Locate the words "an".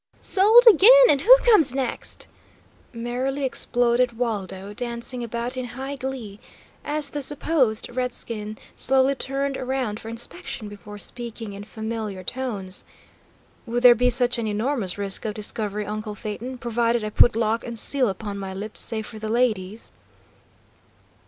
14.39-14.47